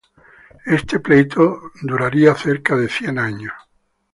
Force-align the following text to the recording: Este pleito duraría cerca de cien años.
Este 0.65 0.99
pleito 0.99 1.61
duraría 1.83 2.33
cerca 2.33 2.75
de 2.75 2.89
cien 2.89 3.19
años. 3.19 3.53